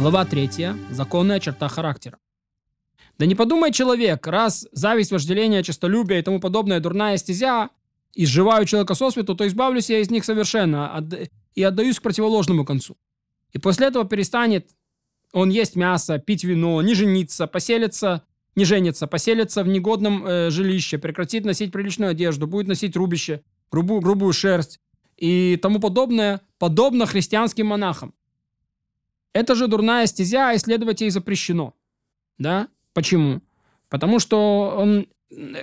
Глава 0.00 0.24
3. 0.24 0.48
Законная 0.92 1.40
черта 1.40 1.68
характера. 1.68 2.16
Да 3.18 3.26
не 3.26 3.34
подумай 3.34 3.70
человек, 3.70 4.26
раз 4.26 4.66
зависть, 4.72 5.12
вожделение, 5.12 5.62
честолюбие 5.62 6.20
и 6.20 6.22
тому 6.22 6.40
подобное 6.40 6.80
дурная 6.80 7.18
стезя, 7.18 7.68
изживаю 8.14 8.64
человека 8.64 8.94
со 8.94 9.10
свету, 9.10 9.34
то 9.34 9.46
избавлюсь 9.46 9.90
я 9.90 9.98
из 9.98 10.10
них 10.10 10.24
совершенно 10.24 11.06
и 11.54 11.62
отдаюсь 11.62 11.98
к 11.98 12.02
противоложному 12.02 12.64
концу. 12.64 12.96
И 13.52 13.58
после 13.58 13.88
этого 13.88 14.06
перестанет 14.06 14.70
он 15.34 15.50
есть 15.50 15.76
мясо, 15.76 16.18
пить 16.18 16.44
вино, 16.44 16.80
не 16.80 16.94
жениться, 16.94 17.46
поселиться, 17.46 18.22
не 18.56 18.64
женится, 18.64 19.06
поселится 19.06 19.62
в 19.62 19.68
негодном 19.68 20.26
э, 20.26 20.50
жилище, 20.50 20.96
прекратит 20.96 21.44
носить 21.44 21.72
приличную 21.72 22.12
одежду, 22.12 22.46
будет 22.46 22.68
носить 22.68 22.96
рубище, 22.96 23.42
грубую, 23.70 24.00
грубую 24.00 24.32
шерсть 24.32 24.80
и 25.18 25.58
тому 25.60 25.78
подобное, 25.78 26.40
подобно 26.58 27.04
христианским 27.04 27.66
монахам. 27.66 28.14
Это 29.32 29.54
же 29.54 29.68
дурная 29.68 30.06
стезя, 30.06 30.54
исследовать 30.54 31.00
ей 31.00 31.10
запрещено. 31.10 31.74
Да? 32.38 32.68
Почему? 32.92 33.40
Потому 33.88 34.18
что 34.18 34.74
он, 34.76 35.06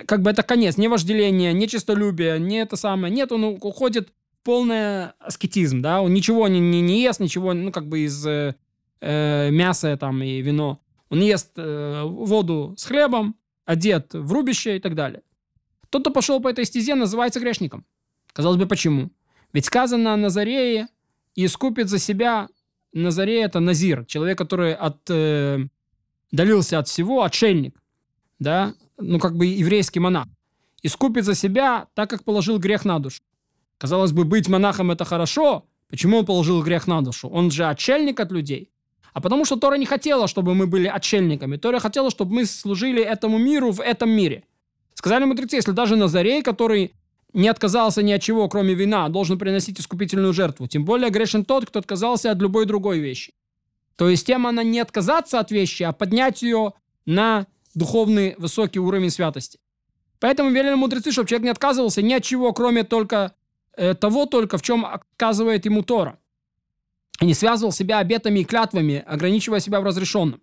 как 0.06 0.22
бы 0.22 0.30
это 0.30 0.42
конец, 0.42 0.76
не 0.76 0.88
вожделение, 0.88 1.52
не 1.52 1.68
честолюбие, 1.68 2.38
не 2.38 2.58
это 2.58 2.76
самое. 2.76 3.12
Нет, 3.12 3.32
он 3.32 3.44
уходит 3.44 4.08
в 4.08 4.44
полный 4.44 5.10
аскетизм, 5.18 5.82
да, 5.82 6.00
он 6.00 6.14
ничего 6.14 6.48
не, 6.48 6.60
не, 6.60 6.80
не 6.80 7.02
ест, 7.02 7.20
ничего, 7.20 7.52
ну, 7.52 7.72
как 7.72 7.86
бы 7.88 8.00
из 8.00 8.26
э, 8.26 8.54
э, 9.00 9.50
мяса 9.50 9.96
там 9.96 10.22
и 10.22 10.40
вино. 10.40 10.80
Он 11.10 11.20
ест 11.20 11.52
э, 11.56 12.02
воду 12.04 12.74
с 12.76 12.84
хлебом, 12.84 13.36
одет 13.64 14.14
в 14.14 14.32
рубище 14.32 14.76
и 14.76 14.80
так 14.80 14.94
далее. 14.94 15.22
Тот, 15.90 16.02
кто 16.02 16.10
пошел 16.10 16.40
по 16.40 16.48
этой 16.48 16.64
стезе, 16.64 16.94
называется 16.94 17.40
грешником. 17.40 17.84
Казалось 18.32 18.58
бы, 18.58 18.66
почему? 18.66 19.10
Ведь 19.52 19.64
сказано 19.64 20.12
о 20.12 20.16
Назарее 20.16 20.88
и 21.34 21.46
искупит 21.46 21.88
за 21.88 21.98
себя 21.98 22.48
Назаре 22.98 23.42
это 23.42 23.60
Назир, 23.60 24.04
человек, 24.04 24.38
который 24.38 24.74
от, 24.74 24.98
э, 25.10 25.66
от 26.32 26.88
всего, 26.88 27.22
отшельник, 27.22 27.80
да, 28.38 28.74
ну 28.98 29.18
как 29.18 29.36
бы 29.36 29.46
еврейский 29.46 30.00
монах. 30.00 30.26
Искупит 30.82 31.24
за 31.24 31.34
себя, 31.34 31.86
так 31.94 32.10
как 32.10 32.24
положил 32.24 32.58
грех 32.58 32.84
на 32.84 32.98
душу. 32.98 33.22
Казалось 33.78 34.12
бы, 34.12 34.24
быть 34.24 34.48
монахом 34.48 34.90
это 34.90 35.04
хорошо. 35.04 35.64
Почему 35.88 36.18
он 36.18 36.26
положил 36.26 36.62
грех 36.62 36.86
на 36.86 37.02
душу? 37.02 37.28
Он 37.28 37.50
же 37.50 37.64
отшельник 37.64 38.20
от 38.20 38.32
людей. 38.32 38.70
А 39.12 39.20
потому 39.20 39.44
что 39.44 39.56
Тора 39.56 39.76
не 39.76 39.86
хотела, 39.86 40.28
чтобы 40.28 40.54
мы 40.54 40.66
были 40.66 40.86
отшельниками. 40.86 41.56
Тора 41.56 41.80
хотела, 41.80 42.10
чтобы 42.10 42.34
мы 42.34 42.44
служили 42.44 43.02
этому 43.02 43.38
миру 43.38 43.72
в 43.72 43.80
этом 43.80 44.10
мире. 44.10 44.44
Сказали 44.94 45.24
мудрецы, 45.24 45.56
если 45.56 45.72
даже 45.72 45.96
Назарей, 45.96 46.42
который 46.42 46.92
не 47.32 47.48
отказался 47.48 48.02
ни 48.02 48.12
от 48.12 48.22
чего, 48.22 48.48
кроме 48.48 48.74
вина, 48.74 49.08
должен 49.08 49.38
приносить 49.38 49.80
искупительную 49.80 50.32
жертву. 50.32 50.66
Тем 50.66 50.84
более 50.84 51.10
грешен 51.10 51.44
тот, 51.44 51.66
кто 51.66 51.78
отказался 51.78 52.30
от 52.30 52.38
любой 52.38 52.66
другой 52.66 52.98
вещи. 52.98 53.34
То 53.96 54.08
есть 54.08 54.26
тема 54.26 54.50
она 54.50 54.62
не 54.62 54.80
отказаться 54.80 55.40
от 55.40 55.50
вещи, 55.50 55.82
а 55.82 55.92
поднять 55.92 56.42
ее 56.42 56.72
на 57.04 57.46
духовный 57.74 58.34
высокий 58.38 58.78
уровень 58.78 59.10
святости. 59.10 59.58
Поэтому 60.20 60.50
велели 60.50 60.74
мудрецы, 60.74 61.12
чтобы 61.12 61.28
человек 61.28 61.44
не 61.44 61.50
отказывался 61.50 62.02
ни 62.02 62.12
от 62.12 62.22
чего, 62.22 62.52
кроме 62.52 62.84
только 62.84 63.34
э, 63.76 63.94
того 63.94 64.26
только, 64.26 64.58
в 64.58 64.62
чем 64.62 64.84
отказывает 64.84 65.64
ему 65.64 65.82
Тора. 65.82 66.18
И 67.20 67.26
не 67.26 67.34
связывал 67.34 67.72
себя 67.72 67.98
обетами 67.98 68.40
и 68.40 68.44
клятвами, 68.44 69.04
ограничивая 69.06 69.60
себя 69.60 69.80
в 69.80 69.84
разрешенном. 69.84 70.40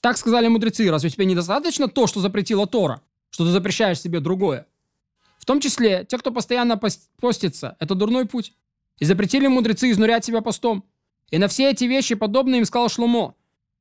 Так 0.00 0.16
сказали 0.16 0.48
мудрецы, 0.48 0.90
разве 0.90 1.10
тебе 1.10 1.26
недостаточно 1.26 1.88
то, 1.88 2.06
что 2.08 2.20
запретила 2.20 2.66
Тора, 2.66 3.00
что 3.30 3.44
ты 3.44 3.50
запрещаешь 3.50 4.00
себе 4.00 4.20
другое? 4.20 4.66
В 5.42 5.44
том 5.44 5.58
числе, 5.58 6.06
те, 6.08 6.18
кто 6.18 6.30
постоянно 6.30 6.80
постится, 7.20 7.76
это 7.80 7.96
дурной 7.96 8.26
путь. 8.26 8.52
И 9.00 9.04
запретили 9.04 9.48
мудрецы 9.48 9.90
изнурять 9.90 10.24
себя 10.24 10.40
постом. 10.40 10.84
И 11.32 11.38
на 11.38 11.48
все 11.48 11.72
эти 11.72 11.82
вещи 11.82 12.14
подобные 12.14 12.60
им 12.60 12.64
сказал 12.64 12.88
Шломо. 12.88 13.34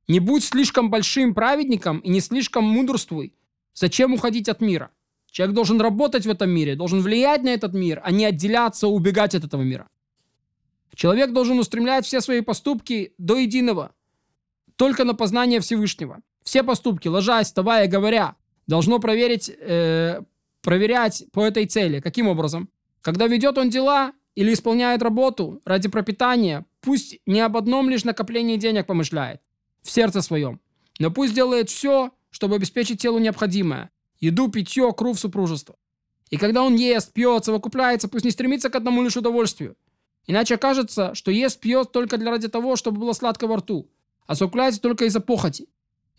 Не 0.07 0.19
будь 0.19 0.43
слишком 0.43 0.89
большим 0.89 1.35
праведником 1.35 1.99
и 1.99 2.09
не 2.09 2.19
слишком 2.19 2.63
мудрствуй. 2.63 3.35
Зачем 3.75 4.11
уходить 4.15 4.49
от 4.49 4.59
мира? 4.59 4.89
Человек 5.29 5.53
должен 5.53 5.79
работать 5.79 6.25
в 6.25 6.31
этом 6.31 6.49
мире, 6.49 6.75
должен 6.75 6.99
влиять 6.99 7.43
на 7.43 7.49
этот 7.49 7.75
мир, 7.75 8.01
а 8.03 8.09
не 8.09 8.25
отделяться, 8.25 8.87
убегать 8.87 9.35
от 9.35 9.43
этого 9.43 9.61
мира. 9.61 9.87
Человек 10.95 11.31
должен 11.31 11.59
устремлять 11.59 12.07
все 12.07 12.21
свои 12.21 12.41
поступки 12.41 13.13
до 13.19 13.37
единого, 13.37 13.91
только 14.77 15.03
на 15.03 15.13
познание 15.13 15.59
Всевышнего. 15.59 16.21
Все 16.41 16.63
поступки, 16.63 17.07
ложась, 17.07 17.47
вставая, 17.47 17.87
говоря, 17.87 18.35
должно 18.65 18.97
проверить, 18.97 19.47
э, 19.47 20.21
проверять 20.61 21.25
по 21.31 21.45
этой 21.45 21.65
цели. 21.65 21.99
Каким 21.99 22.27
образом? 22.27 22.69
Когда 23.01 23.27
ведет 23.27 23.57
он 23.57 23.69
дела 23.69 24.13
или 24.35 24.53
исполняет 24.53 25.01
работу 25.01 25.61
ради 25.65 25.89
пропитания, 25.89 26.65
пусть 26.81 27.19
не 27.25 27.41
об 27.41 27.57
одном 27.57 27.89
лишь 27.89 28.03
накоплении 28.03 28.57
денег 28.57 28.85
помышляет 28.85 29.41
в 29.81 29.89
сердце 29.89 30.21
своем, 30.21 30.59
но 30.99 31.11
пусть 31.11 31.33
делает 31.33 31.69
все, 31.69 32.11
чтобы 32.29 32.55
обеспечить 32.55 33.01
телу 33.01 33.19
необходимое– 33.19 33.89
еду, 34.19 34.49
питье, 34.49 34.93
круг 34.93 35.17
супружества. 35.17 35.75
И 36.29 36.37
когда 36.37 36.63
он 36.63 36.75
ест, 36.75 37.11
пьет, 37.11 37.43
совокупляется, 37.43 38.07
пусть 38.07 38.23
не 38.23 38.31
стремится 38.31 38.69
к 38.69 38.75
одному 38.75 39.03
лишь 39.03 39.17
удовольствию. 39.17 39.75
Иначе 40.27 40.55
окажется, 40.55 41.13
что 41.13 41.31
ест, 41.31 41.59
пьет 41.59 41.91
только 41.91 42.17
для 42.17 42.31
ради 42.31 42.47
того, 42.47 42.75
чтобы 42.75 42.99
было 42.99 43.13
сладко 43.13 43.47
во 43.47 43.57
рту, 43.57 43.89
а 44.27 44.35
совокупляется 44.35 44.79
только 44.79 45.05
из-за 45.05 45.19
похоти. 45.19 45.67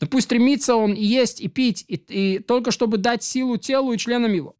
Да 0.02 0.08
пусть 0.08 0.24
стремится 0.24 0.74
он 0.74 0.94
и 0.94 1.04
есть, 1.04 1.40
и 1.40 1.46
пить, 1.46 1.84
и, 1.86 1.94
и 1.94 2.38
только 2.40 2.72
чтобы 2.72 2.98
дать 2.98 3.22
силу 3.22 3.56
телу 3.56 3.92
и 3.92 3.98
членам 3.98 4.32
его. 4.32 4.56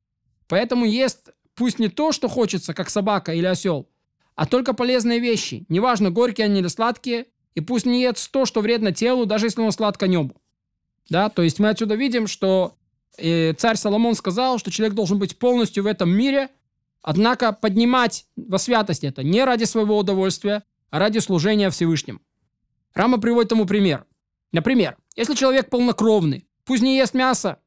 Поэтому 0.47 0.85
ест 0.85 1.31
пусть 1.57 1.81
не 1.81 1.89
то, 1.89 2.13
что 2.13 2.29
хочется, 2.29 2.75
как 2.75 2.89
собака 2.89 3.33
или 3.35 3.47
осел, 3.47 3.89
а 4.37 4.47
только 4.47 4.73
полезные 4.73 5.19
вещи, 5.19 5.67
неважно, 5.69 6.13
горькие 6.13 6.45
они 6.45 6.61
или 6.61 6.69
сладкие, 6.69 7.27
и 7.57 7.61
пусть 7.61 7.87
не 7.87 8.03
ест 8.03 8.31
то, 8.31 8.45
что 8.45 8.61
вредно 8.61 8.93
телу, 8.93 9.27
даже 9.27 9.47
если 9.47 9.63
оно 9.63 9.73
сладко 9.73 10.07
небу. 10.07 10.41
Да, 11.09 11.29
то 11.29 11.43
есть 11.43 11.59
мы 11.59 11.71
отсюда 11.71 11.97
видим, 11.97 12.29
что 12.29 12.77
э, 13.19 13.53
царь 13.55 13.77
Соломон 13.77 14.15
сказал, 14.15 14.59
что 14.59 14.71
человек 14.71 14.95
должен 14.95 15.19
быть 15.19 15.37
полностью 15.41 15.83
в 15.83 15.89
этом 15.89 16.09
мире, 16.09 16.51
однако 17.03 17.53
поднимать 17.53 18.27
во 18.37 18.59
святость 18.59 19.03
это 19.03 19.25
не 19.25 19.43
ради 19.43 19.65
своего 19.65 19.99
удовольствия, 19.99 20.63
а 20.91 21.01
ради 21.01 21.19
служения 21.19 21.69
Всевышнему. 21.69 22.21
Рама 22.95 23.19
приводит 23.19 23.49
тому 23.49 23.67
пример. 23.67 24.07
Например, 24.53 24.97
если 25.17 25.35
человек 25.35 25.71
полнокровный, 25.71 26.47
пусть 26.65 26.83
не 26.83 26.97
ест 26.97 27.15
мясо 27.15 27.59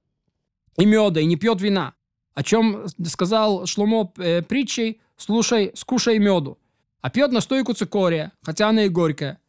и 0.77 0.85
меда, 0.85 1.19
и 1.19 1.25
не 1.25 1.35
пьет 1.35 1.61
вина, 1.61 1.93
о 2.33 2.43
чем 2.43 2.85
сказал 3.05 3.65
Шломо 3.65 4.11
э, 4.17 4.41
притчей, 4.41 5.01
слушай, 5.17 5.71
скушай 5.75 6.19
меду, 6.19 6.59
а 7.01 7.09
пьет 7.09 7.31
настойку 7.31 7.73
цикория, 7.73 8.31
хотя 8.41 8.69
она 8.69 8.85
и 8.85 8.89
горькая, 8.89 9.39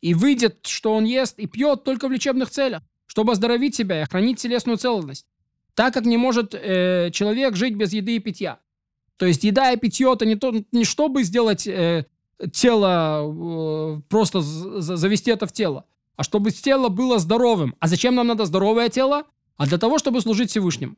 и 0.00 0.14
выйдет, 0.14 0.66
что 0.66 0.94
он 0.94 1.04
ест 1.04 1.38
и 1.38 1.46
пьет 1.46 1.84
только 1.84 2.08
в 2.08 2.12
лечебных 2.12 2.50
целях, 2.50 2.82
чтобы 3.06 3.32
оздоровить 3.32 3.74
себя 3.74 4.00
и 4.00 4.02
охранить 4.02 4.40
телесную 4.40 4.78
целостность, 4.78 5.26
так 5.74 5.92
как 5.92 6.04
не 6.04 6.16
может 6.16 6.54
э, 6.54 7.10
человек 7.12 7.56
жить 7.56 7.74
без 7.74 7.92
еды 7.92 8.16
и 8.16 8.20
питья. 8.20 8.58
То 9.16 9.26
есть 9.26 9.44
еда 9.44 9.72
и 9.72 9.76
питье 9.76 10.12
это 10.12 10.26
не, 10.26 10.36
то, 10.36 10.54
не 10.72 10.84
чтобы 10.84 11.22
сделать 11.24 11.66
э, 11.66 12.06
тело, 12.52 13.96
э, 13.96 14.00
просто 14.08 14.40
завести 14.42 15.30
это 15.30 15.46
в 15.46 15.52
тело, 15.52 15.84
а 16.16 16.22
чтобы 16.22 16.50
тело 16.50 16.88
было 16.88 17.18
здоровым. 17.18 17.76
А 17.78 17.88
зачем 17.88 18.14
нам 18.14 18.26
надо 18.26 18.46
здоровое 18.46 18.88
тело? 18.88 19.24
А 19.56 19.66
для 19.66 19.78
того, 19.78 19.98
чтобы 19.98 20.20
служить 20.20 20.50
Всевышним. 20.50 20.96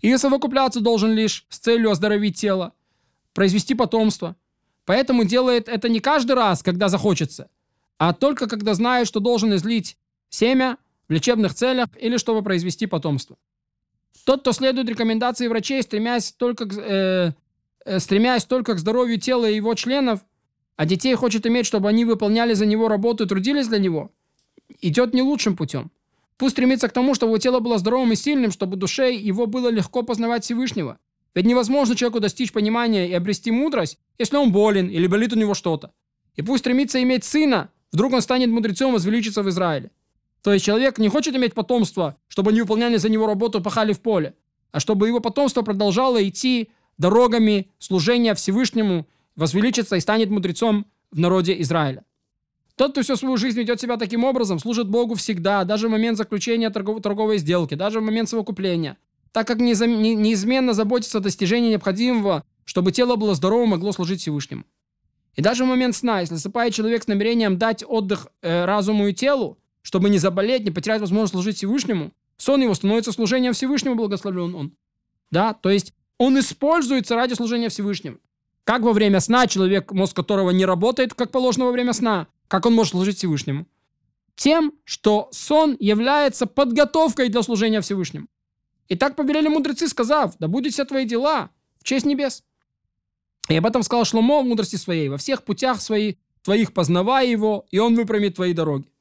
И 0.00 0.16
совокупляться 0.16 0.80
должен 0.80 1.12
лишь 1.12 1.46
с 1.48 1.58
целью 1.58 1.90
оздоровить 1.90 2.38
тело, 2.38 2.72
произвести 3.34 3.74
потомство. 3.74 4.36
Поэтому 4.84 5.24
делает 5.24 5.68
это 5.68 5.88
не 5.88 6.00
каждый 6.00 6.32
раз, 6.32 6.62
когда 6.62 6.88
захочется, 6.88 7.48
а 7.98 8.12
только 8.12 8.48
когда 8.48 8.74
знает, 8.74 9.06
что 9.06 9.20
должен 9.20 9.54
излить 9.54 9.96
семя 10.28 10.76
в 11.08 11.12
лечебных 11.12 11.54
целях 11.54 11.88
или 12.00 12.16
чтобы 12.16 12.42
произвести 12.42 12.86
потомство. 12.86 13.36
Тот, 14.24 14.40
кто 14.40 14.52
следует 14.52 14.88
рекомендации 14.88 15.46
врачей, 15.46 15.82
стремясь 15.82 16.32
только 16.32 16.66
к, 16.66 16.76
э, 16.76 17.32
э, 17.84 18.00
стремясь 18.00 18.44
только 18.44 18.74
к 18.74 18.78
здоровью 18.78 19.20
тела 19.20 19.48
и 19.48 19.56
его 19.56 19.74
членов, 19.74 20.24
а 20.76 20.84
детей 20.84 21.14
хочет 21.14 21.46
иметь, 21.46 21.66
чтобы 21.66 21.88
они 21.88 22.04
выполняли 22.04 22.54
за 22.54 22.66
него 22.66 22.88
работу 22.88 23.24
и 23.24 23.28
трудились 23.28 23.68
для 23.68 23.78
него– 23.78 24.10
идет 24.80 25.14
не 25.14 25.22
лучшим 25.22 25.56
путем. 25.56 25.90
Пусть 26.36 26.54
стремится 26.54 26.88
к 26.88 26.92
тому, 26.92 27.14
чтобы 27.14 27.30
его 27.30 27.38
тело 27.38 27.60
было 27.60 27.78
здоровым 27.78 28.12
и 28.12 28.16
сильным, 28.16 28.50
чтобы 28.50 28.76
душе 28.76 29.14
его 29.14 29.46
было 29.46 29.68
легко 29.68 30.02
познавать 30.02 30.44
Всевышнего. 30.44 30.98
Ведь 31.34 31.46
невозможно 31.46 31.96
человеку 31.96 32.20
достичь 32.20 32.52
понимания 32.52 33.08
и 33.08 33.12
обрести 33.12 33.50
мудрость, 33.50 33.98
если 34.18 34.36
он 34.36 34.52
болен 34.52 34.88
или 34.88 35.06
болит 35.06 35.32
у 35.32 35.36
него 35.36 35.54
что-то. 35.54 35.92
И 36.34 36.42
пусть 36.42 36.60
стремится 36.60 37.02
иметь 37.02 37.24
сына, 37.24 37.70
вдруг 37.92 38.12
он 38.12 38.22
станет 38.22 38.50
мудрецом 38.50 38.90
и 38.90 38.92
возвеличится 38.94 39.42
в 39.42 39.48
Израиле. 39.48 39.90
То 40.42 40.52
есть 40.52 40.64
человек 40.64 40.98
не 40.98 41.08
хочет 41.08 41.34
иметь 41.36 41.54
потомство, 41.54 42.16
чтобы 42.28 42.50
они 42.50 42.60
выполняли 42.60 42.96
за 42.96 43.08
него 43.08 43.26
работу 43.26 43.60
и 43.60 43.62
пахали 43.62 43.92
в 43.92 44.00
поле, 44.00 44.34
а 44.72 44.80
чтобы 44.80 45.06
его 45.06 45.20
потомство 45.20 45.62
продолжало 45.62 46.26
идти 46.28 46.70
дорогами 46.98 47.70
служения 47.78 48.34
Всевышнему, 48.34 49.06
возвеличится 49.36 49.96
и 49.96 50.00
станет 50.00 50.30
мудрецом 50.30 50.86
в 51.10 51.18
народе 51.18 51.60
Израиля. 51.60 52.04
Тот, 52.82 52.90
кто 52.90 53.02
всю 53.02 53.14
свою 53.14 53.36
жизнь 53.36 53.56
ведет 53.60 53.80
себя 53.80 53.96
таким 53.96 54.24
образом, 54.24 54.58
служит 54.58 54.88
Богу 54.88 55.14
всегда, 55.14 55.62
даже 55.62 55.86
в 55.86 55.92
момент 55.92 56.18
заключения 56.18 56.68
торгов- 56.68 57.00
торговой 57.00 57.38
сделки, 57.38 57.76
даже 57.76 58.00
в 58.00 58.02
момент 58.02 58.28
совокупления, 58.28 58.96
так 59.30 59.46
как 59.46 59.58
незам- 59.58 60.00
неизменно 60.00 60.72
заботится 60.74 61.18
о 61.18 61.20
достижении 61.20 61.70
необходимого, 61.70 62.42
чтобы 62.64 62.90
тело 62.90 63.14
было 63.14 63.36
здоровым 63.36 63.68
и 63.68 63.70
могло 63.74 63.92
служить 63.92 64.22
Всевышнему. 64.22 64.64
И 65.36 65.42
даже 65.42 65.62
в 65.62 65.68
момент 65.68 65.94
сна, 65.94 66.22
если 66.22 66.34
засыпает 66.34 66.74
человек 66.74 67.04
с 67.04 67.06
намерением 67.06 67.56
дать 67.56 67.84
отдых 67.86 68.26
э, 68.42 68.64
разуму 68.64 69.06
и 69.06 69.14
телу, 69.14 69.58
чтобы 69.82 70.10
не 70.10 70.18
заболеть, 70.18 70.64
не 70.64 70.72
потерять 70.72 71.02
возможность 71.02 71.34
служить 71.34 71.58
Всевышнему, 71.58 72.10
сон 72.36 72.62
его 72.62 72.74
становится 72.74 73.12
служением 73.12 73.52
Всевышнему, 73.52 73.94
благословлен 73.94 74.56
он. 74.56 74.72
Да, 75.30 75.54
то 75.54 75.70
есть 75.70 75.94
он 76.18 76.36
используется 76.36 77.14
ради 77.14 77.34
служения 77.34 77.68
Всевышнему. 77.68 78.18
Как 78.64 78.82
во 78.82 78.92
время 78.92 79.20
сна 79.20 79.46
человек, 79.46 79.92
мозг 79.92 80.16
которого 80.16 80.50
не 80.50 80.64
работает, 80.64 81.14
как 81.14 81.30
положено 81.30 81.66
во 81.66 81.70
время 81.70 81.92
сна, 81.92 82.26
как 82.52 82.66
он 82.66 82.74
может 82.74 82.90
служить 82.90 83.16
Всевышнему? 83.16 83.66
Тем, 84.36 84.74
что 84.84 85.30
сон 85.32 85.74
является 85.80 86.44
подготовкой 86.44 87.30
для 87.30 87.42
служения 87.42 87.80
Всевышнему. 87.80 88.26
И 88.88 88.94
так 88.94 89.16
повелели 89.16 89.48
мудрецы, 89.48 89.88
сказав, 89.88 90.34
да 90.38 90.48
будут 90.48 90.74
все 90.74 90.84
твои 90.84 91.06
дела 91.06 91.48
в 91.78 91.84
честь 91.84 92.04
небес. 92.04 92.44
И 93.48 93.56
об 93.56 93.64
этом 93.64 93.82
сказал 93.82 94.04
Шломо 94.04 94.42
в 94.42 94.44
мудрости 94.44 94.76
своей. 94.76 95.08
Во 95.08 95.16
всех 95.16 95.44
путях 95.44 95.80
своих, 95.80 96.16
твоих 96.42 96.74
познавай 96.74 97.30
его, 97.30 97.64
и 97.70 97.78
он 97.78 97.94
выпрямит 97.94 98.34
твои 98.34 98.52
дороги. 98.52 98.92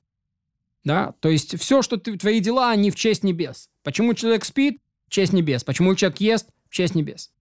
Да, 0.85 1.13
то 1.19 1.27
есть 1.27 1.59
все, 1.59 1.81
что 1.81 1.97
ты, 1.97 2.17
твои 2.17 2.39
дела, 2.39 2.69
они 2.69 2.89
в 2.89 2.95
честь 2.95 3.25
небес. 3.25 3.69
Почему 3.83 4.13
человек 4.13 4.45
спит? 4.45 4.81
В 5.07 5.09
честь 5.09 5.33
небес. 5.33 5.65
Почему 5.65 5.93
человек 5.95 6.21
ест? 6.21 6.47
В 6.69 6.73
честь 6.73 6.95
небес. 6.95 7.33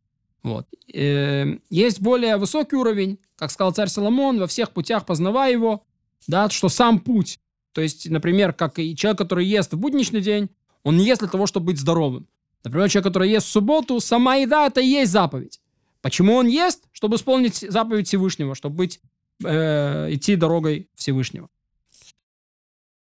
Вот. 0.43 0.67
Э, 0.93 1.57
есть 1.69 2.01
более 2.01 2.37
высокий 2.37 2.75
уровень, 2.75 3.21
как 3.37 3.53
сказал 3.53 3.73
царь 3.73 3.87
Соломон, 3.87 4.41
во 4.41 4.49
всех 4.49 4.73
путях 4.73 5.07
познавай 5.07 5.53
его, 5.53 5.85
да, 6.27 6.49
что 6.51 6.69
сам 6.69 6.99
путь. 7.01 7.39
То 7.73 7.81
есть, 7.81 8.09
например, 8.11 8.53
как 8.53 8.79
и 8.79 8.97
человек, 8.97 9.19
который 9.19 9.47
ест 9.47 9.73
в 9.73 9.79
будничный 9.79 10.21
день, 10.21 10.51
он 10.83 10.99
ест 10.99 11.21
для 11.21 11.29
того, 11.29 11.47
чтобы 11.47 11.67
быть 11.67 11.79
здоровым. 11.79 12.27
Например, 12.65 12.89
человек, 12.91 13.07
который 13.07 13.31
ест 13.31 13.47
в 13.47 13.51
субботу, 13.51 14.01
сама 14.01 14.37
еда 14.37 14.67
это 14.67 14.81
и 14.81 14.87
есть 14.87 15.13
заповедь. 15.13 15.61
Почему 16.03 16.35
он 16.35 16.47
ест? 16.47 16.85
Чтобы 16.93 17.17
исполнить 17.17 17.57
заповедь 17.57 18.09
Всевышнего, 18.09 18.55
чтобы 18.55 18.77
быть, 18.77 19.01
э, 19.45 20.15
идти 20.15 20.37
дорогой 20.37 20.89
Всевышнего. 20.95 21.49